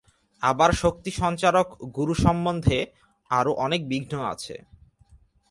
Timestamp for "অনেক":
3.57-3.81